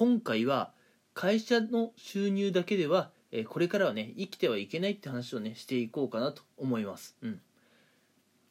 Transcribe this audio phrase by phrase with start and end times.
[0.00, 0.72] 今回は
[1.12, 7.18] 会社の収入だけでは、えこれからはね生きてはいけないって話をねしていこうかなと思います。
[7.20, 7.40] うん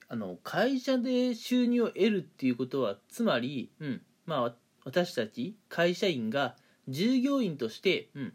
[0.09, 6.55] あの会社で収入を得るっていうことはつまり、うんまあ、私たち会社員が
[6.87, 8.33] 従業員として、うん、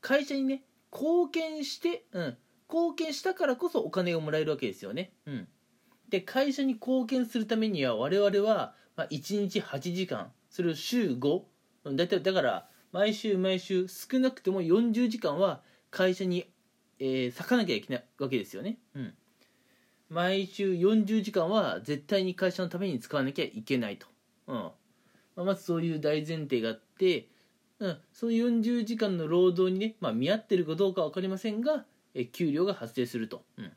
[0.00, 2.36] 会社にね貢献して、うん、
[2.68, 5.10] 貢献したからこそお金をもらえるわけですよね。
[5.26, 5.48] うん、
[6.10, 11.42] で会社に貢献するためには我々は、まあ、1日8時間それを週5
[11.84, 16.46] だいたいだから毎週毎週少なくても40時間は会社に、
[16.98, 18.78] えー割かなきゃいけないわけですよね。
[18.94, 19.14] うん。
[20.08, 24.06] 毎週40時間は絶対に会社のために使わなきゃいけないと、
[24.46, 24.56] うん。
[24.56, 24.72] ま
[25.36, 27.28] あ、まずそういう大前提があって、
[27.78, 33.72] うん、その40時間の労働にね、まあ、見合ってるかどうか分かりませんがえ給料が発生すると、うん、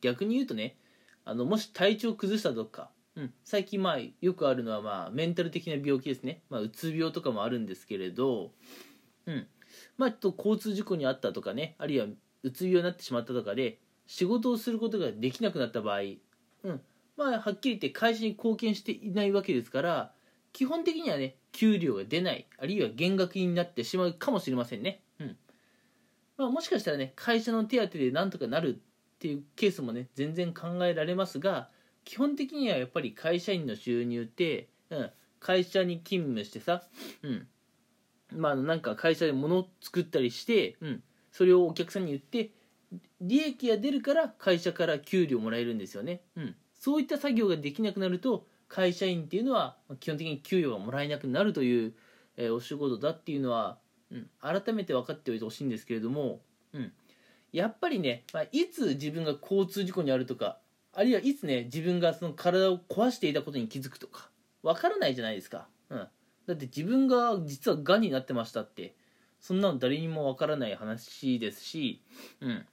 [0.00, 0.76] 逆に言うとね
[1.24, 8.52] あのもし体調崩したとか、うん、最近まあよくあるのはまあメンタル的な病気ですね、まあ、うつ病とかもあるんですけれど、
[9.26, 9.46] うん。
[9.96, 12.06] まあ、ちょっと交通事故にあったとかねあるいは
[12.42, 16.80] うつ病になってしまったとかで仕事をすることができなくなった場合、うん、
[17.16, 20.12] まあはっきり言って会社に貢献していないわけですから
[20.52, 25.36] 基本的にはね給料が出ないあるいは減額になってしまうかもしれませんね、うん。
[26.38, 28.78] まあ、もしかしたらね会社の手当でなんとかなるっ
[29.18, 31.68] ていうケースもね全然考えられますが
[32.08, 36.82] 基本的にはやっぱり会社員の収入って、うん、会社に勤務してさ、
[37.22, 37.46] うん
[38.34, 42.50] まあ、なんか会社で物を作ったりして、うん、それをお客さんに言って
[43.20, 51.92] 利益が出るから会社から給料もらえるんですよね、うん、そういった作業ができなくなると会社員っていうのは基本的に給与がもらえなくなるという、
[52.38, 53.76] えーお仕事だっていうのは、
[54.10, 56.40] うん、改めて分かっておいてほしいんですけれども、
[56.72, 56.90] うん、
[57.52, 60.58] やっぱりね、まあ、いつ自分が交通事故にあるとか
[60.98, 64.30] あるいはいつね自分がその体を壊していたことに気づくとか
[64.64, 66.08] 分からないじゃないですか、うん、だ
[66.54, 68.96] って自分が実はがんになってましたって
[69.40, 72.02] そんなの誰にも分からない話ですし、
[72.40, 72.66] うん、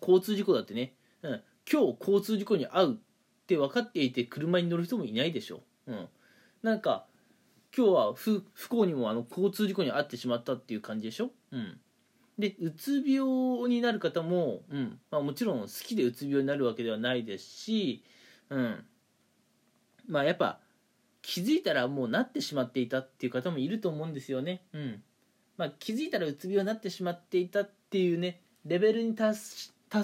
[0.00, 0.92] 交通事故だってね、
[1.22, 1.40] うん、
[1.72, 6.08] 今日交通事故に遭うって分かっていて車に乗る人もいないでしょ、うん、
[6.64, 7.06] なんか
[7.76, 11.78] 今日は不不幸にもあの交通事故に遭ってしまったっていう感じでしょ、うん、
[12.40, 14.98] でうつ病になる方も、うん。
[15.10, 18.02] まあ、もちろん好きでうつ病になるわけではないですし、
[18.48, 18.84] うん、
[20.08, 20.58] まあやっぱ
[21.22, 25.02] 気づいたらもうなってしまっていたっていう方もいると思うんですよね、うん。
[25.56, 29.38] まあ、気づいたらうつ病になってしまっていたっていうねレベルに達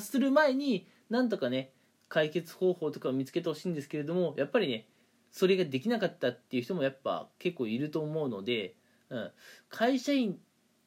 [0.00, 1.72] する前になんとかね
[2.08, 4.86] 解決方法とかを見つけてほしいんですけれどもやっぱりね
[5.30, 8.74] それができなかったっていう人もやっぱ結構いると思うので、
[9.10, 9.30] うん、
[9.68, 10.38] 会社員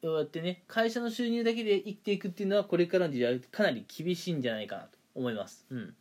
[0.08, 5.66] をやってね会社の収入だけで生きていくっていうのはこれからの時代かなり厳しいんじゃないかなと思います。
[5.70, 5.94] うん。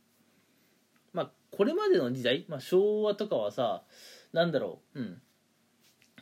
[1.11, 3.83] まあ、これまでの時代、まあ、昭和とかはさ
[4.31, 5.21] なんだろう、うん、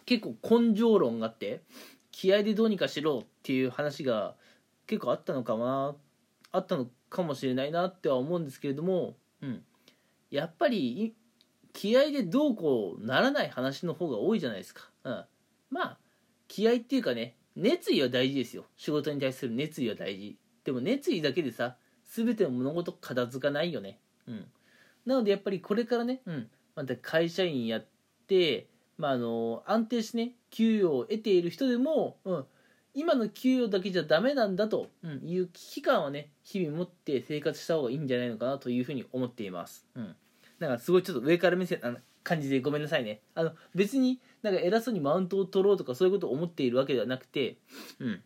[0.05, 1.61] 結構根性論があって
[2.11, 4.35] 気合でどうにかしろっていう話が
[4.87, 5.95] 結構あったのかな
[6.51, 9.61] あったのかもしれないなっては思うんですけれども、うん、
[10.31, 11.13] やっぱり
[11.73, 15.25] 気合でどうこうならない話の方が多いじゃないですか、うん、
[15.69, 15.97] まあ
[16.47, 18.65] 気合っていうかね熱意は大事ですよ。
[18.77, 20.37] 仕事に対する熱意は大事。
[20.63, 21.75] でも熱意だけでさ
[22.05, 23.99] 全ての物事片付かないよね。
[24.27, 24.45] うん。
[25.05, 27.85] なのでやっぱりこれからね、うん、また会社員やっ
[28.27, 32.45] て、まあ、あの安定してね給与を得ている人でも、うん、
[32.93, 35.27] 今の給与だけじゃダメなんだとうん。
[35.27, 39.87] いう危機感をね日々持って生活した方がいいんじゃないのかなというふうに思っています。
[39.95, 40.15] うん、
[40.59, 41.79] だからすごいちょっと上から目線
[42.27, 43.21] 感じでごめんなさいね。
[43.35, 47.57] あの別になんか偉そうにマウントを取ろうとかそういうことを思っているわけではなくて、
[47.99, 48.21] うん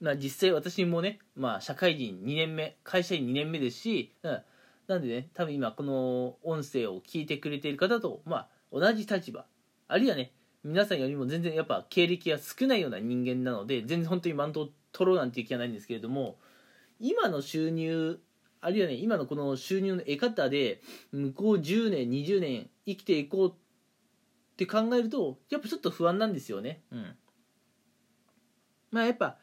[0.00, 4.42] まあ、実際私もね、まあ、社会人2年目会社員2年目ですし、うん、
[4.86, 9.44] なんでね多分今この音声を聞いてくれている方と、まあ、同じ立場
[9.88, 10.32] あるいはね
[10.64, 16.38] 皆さんよりも全然やっぱ経歴が少ないような人間なので全然本当にマウントを取ろうなんていう気はないんですけれども
[16.98, 18.20] 今の収入
[18.60, 20.80] あるいはね今のこの収入の得方で
[21.12, 23.52] 向こう10年20年生きていこうっ
[24.56, 26.82] て考えるとやっぱちょっと不安なんですよね。
[26.92, 27.16] うん。
[28.90, 29.38] まあやっぱ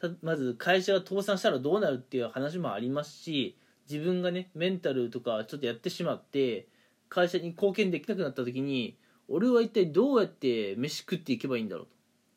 [0.00, 3.58] たまず会社が倒産したらどうなるっていう話もありますし
[3.90, 6.68] 自分がねメンタルとかちょっとやってしまって
[7.08, 8.98] 会社に貢献できなくなった時に
[9.28, 11.96] 俺は一体どうやって飯食っていけばいいんだろうと。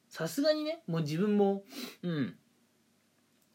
[0.10, 1.64] さすがにねもう自分も
[2.04, 2.36] うん。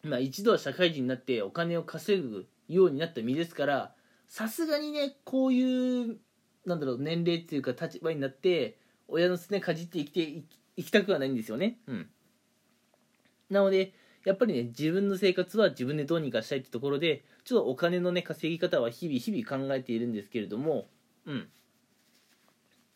[0.04, 3.94] まあ一度は社会人になってお金を稼ぐようになった身ですから
[4.26, 6.16] さすがにねこういう
[6.66, 8.78] なんだろう年齢っていうか立場になって
[9.08, 10.22] 親のすねかじって生きて
[10.76, 11.78] いきたくはないんですよね。
[11.86, 12.10] うん。
[13.50, 13.92] なので
[14.24, 20.88] やっぱりね自分の生活は自分でどうにかしたいってところでちょっとお金のね稼ぎ方は日々日々考えているんですけれども
[21.26, 21.48] うん。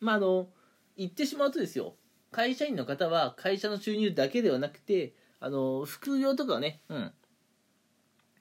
[0.01, 0.49] まああの
[0.97, 1.95] 言ってしまうとですよ
[2.31, 7.13] 会社員の方は会社の収入だけではなくてあの副業とかをね、うん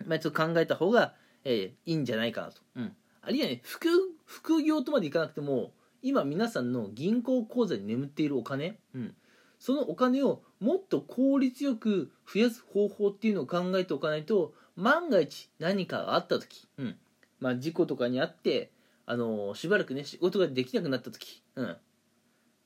[0.08, 1.14] まあ、ちょっと考えた方が、
[1.44, 3.90] えー、いいんじゃないかなと、うん、あるいはね副
[4.26, 5.72] 副業とまでいかなくても
[6.02, 9.16] 今皆さんの銀行口座に眠っているお金、うん、
[9.60, 16.96] そのお金をもっと効率よく増やす方法っていうのを考えておかないと万が一何かがあった時、うん。
[17.40, 18.72] まあ、事故とかにあって
[19.06, 21.78] あのしばらくね仕事ができなくなった時、うん、やっ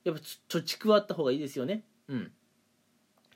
[0.03, 1.83] ぱ貯蓄はあった方がいいですよね。
[2.07, 2.31] うん。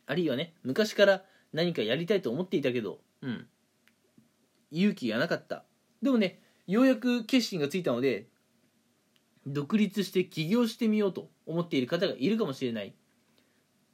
[0.05, 3.47] あるいはね昔から何かやりたいと思っていたけどうん
[4.71, 5.63] 勇気がなかった。
[6.01, 8.27] でもねようやく決心がついたので
[9.45, 12.93] 独立して起業してみようと思っている方がいるかもしれない。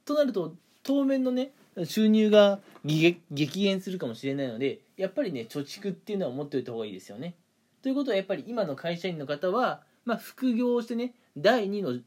[0.04, 1.52] となると当面のね
[1.84, 3.20] 収入が激
[3.62, 7.34] 減するかもしれないのでやっぱりね貯蓄っていうのは持っておいた方がいいですよね。
[7.82, 12.00] ということはやっぱり今の会社員の方は、まあ、副業をしてね第2の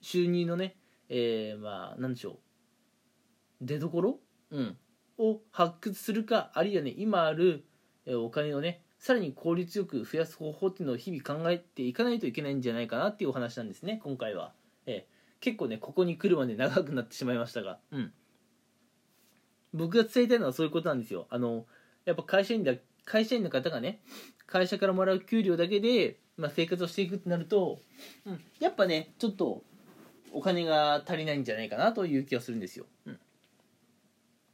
[0.00, 0.76] 収入のね、
[1.08, 2.38] えー、まあ何でしょう。
[3.60, 4.18] 出どころ、
[4.50, 4.76] うん、
[5.18, 7.64] を発掘するかあるいはね今ある
[8.06, 14.52] お金をねさらに効率よく増やす方法っていうのを日々考えていかないといけないんじゃないかなっていうお話なんですね今回は、
[14.86, 18.12] えー、結構ねここに来るまで長くなってしまいましたが、うん、
[19.72, 21.26] 僕が伝えたいのはそういうことなんですよ。
[21.30, 21.66] あの
[22.04, 22.74] やっぱ会社員だ
[23.04, 24.00] 会社員の方がね
[24.46, 27.80] 会社からもらう給料だけで、まあ、生活をしていくってなると、
[28.26, 29.62] うん、やっぱねちょっと
[30.32, 33.18] お金が足りないんじゃないかなという気がするんですよ、うん、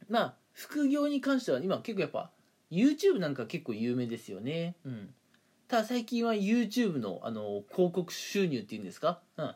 [0.09, 2.31] まあ副業に関しては今結構やっぱ
[2.71, 4.75] YouTube なんか結構有名ですよね。
[4.85, 5.13] うん。
[5.67, 9.55] ただ最近は YouTube のあの広告収入っていうんですか、うん、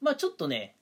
[0.00, 0.74] まあちょっとね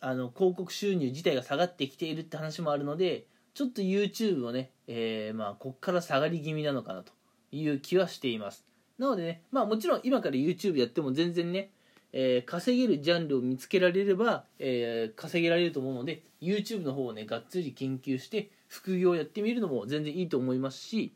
[0.00, 7.12] あの広告収入自体が下がってきているって話もあるのでちょっと YouTube をね、えー、まあこっから下がり気味なのかなと
[7.50, 8.64] いう気はしています。
[8.96, 11.70] なのでねまあもちろん今から YouTube やっても全然ね
[12.12, 21.12] えー、稼げるジャンルを見つけられれば、えー、稼げられると思うので YouTube の方をねがっつり研究して副業をやってみるのも全然いいと思いますし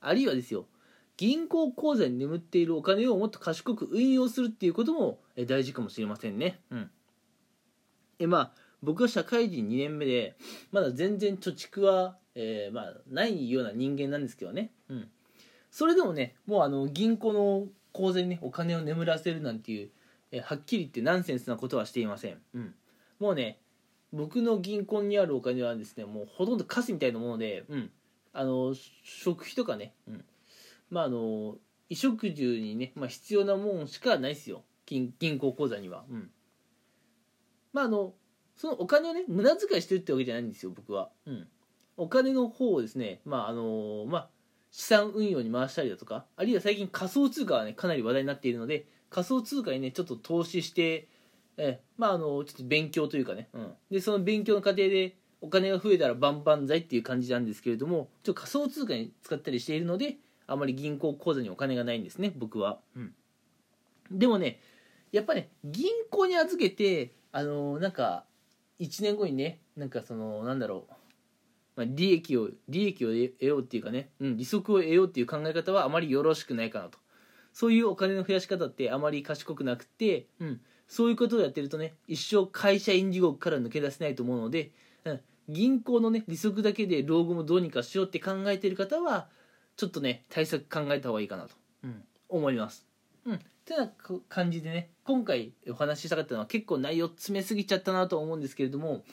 [0.00, 0.66] あるいはですよ
[1.16, 6.58] 銀行口座に眠っているお金をもっと賢く運用するっていうことも大事かもしれませんね。
[6.70, 6.90] うん、
[8.18, 8.52] えまあ
[8.82, 10.34] 僕は社会人2年目で
[10.72, 15.08] まだ全然貯蓄は、えー、まあ、ないような人間なんですけどね、うん、
[15.70, 19.90] それでもねもうあの銀行の口座にねお金を眠らせるなんていう
[20.32, 22.74] えはっきり言ってナンセンスなことはしていません、うん、
[23.20, 23.58] もうね
[24.14, 27.90] 僕の銀行にあるお金はですねもうほとんどカスみたいなもので、うん、
[28.32, 30.24] あの食費とかね、うん、
[30.88, 31.56] まああの
[31.88, 34.62] 衣食住にね、まあ、必要なもんしかないですよ。
[34.86, 36.30] 銀銀行口座には、うん、
[37.72, 38.14] まああの
[38.56, 41.48] そのお金をね無駄遣いしてるってわけじゃないんですよ僕は、うん、
[41.96, 44.28] お金の方をですねまああのまあ
[44.70, 51.08] 資産運用に回したりだとかあるいは最近仮想通貨はねかなり話題になっているので仮想通貨にねちょっと投資して
[51.56, 60.16] えまああのちょっと勉強というかね、うん、でその勉強の過程でお金が増えたら万々歳っていう感じなんですけれどもちょっと仮想通貨に使ったりしているので
[60.46, 63.14] あまり銀行口座にお金がないんですね僕は、うん、
[64.10, 64.60] でもね
[65.12, 68.24] やっぱね銀行に預けてあのなんか
[68.80, 70.92] 1年後にねなんかそのなんだろう、
[71.76, 76.98] まあ、利益を利益を得ようっていうかね、うん、利息を得ようっていう考え方はあまりよろしくないかなと。
[77.52, 84.70] そういうお金の増やし方ってあまり賢くなくて、うん、そういうことをやってるとね一生会社員地獄から抜け出せないと思うので、
[85.04, 89.28] うん、銀行のね利息だけで老後もどうにかしようって考えてる方は
[89.76, 91.50] ちょっとね対策考えた方がいいかなと、
[91.84, 92.86] うん、思います。
[93.26, 93.90] うん、てな
[94.28, 99.04] 感じでね今回お話ししたかったのは結構内容詰めすぎちゃったなと思うんですけれども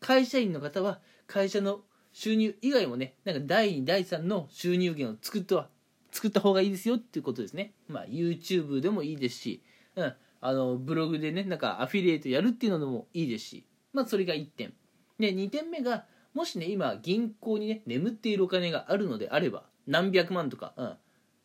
[0.00, 1.80] 会社員の方は会社の
[2.12, 5.68] 収入以外もねなんか第2第3の収入源を作っては
[6.12, 7.72] 作った方がいいですよっていうことですね。
[7.88, 9.62] まあ、YouTube でもいいですし、
[9.96, 10.14] うん、
[10.46, 14.74] あのブログでねなんかアフィリエイトやるっていうのもいいですし、まあ、それが1点。
[15.18, 20.98] で2点目がもしね今銀行にね眠っているお金があるのであれば何百万とか、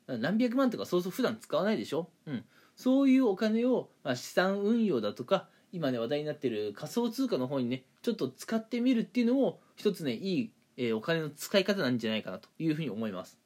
[0.07, 2.43] うん、何百万とかそうそう普段使わないでしょ、うん、
[2.75, 13.39] そういうお金を、まあ、資産運用だとか今ね話題になってる仮想通貨の方にねちょっと使ってみるっていうのも一つねいい、えー、お金の使い方なんじゃないかなというふうに思います。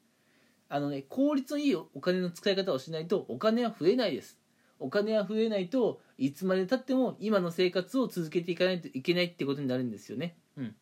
[0.68, 4.40] あのね効率のいいお金の使い方をしないとお金は増えないです。
[4.78, 10.36] お金は増えないといつまでたっても今の生活を続けていかないといけないってことになるんですよね。
[10.56, 10.74] うん。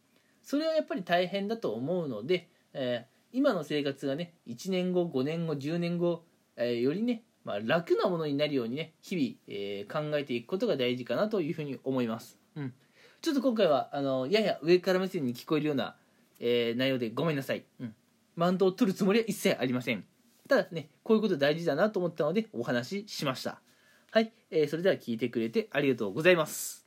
[0.42, 6.24] それはやっぱり大変だと思うので、えー、今の生活がね1年後5年後10年後、
[6.56, 12.38] えー、よりね、まあ、楽なものになるようにね日々、えー、考えていくことが大事かなというふうに思います。
[12.56, 12.74] うん。
[13.20, 15.94] ちょっと今回はあのやや上から目線に聞こえるような、
[16.40, 17.94] え内容でごめんなさい、うん。
[18.34, 20.04] マウントを取るつもりは一切ありません。
[20.48, 23.60] ただねこういうこと大事だなと思ったのでお話ししました
[24.14, 26.81] はい、えー、それでは聞いてくれてありがとうございます。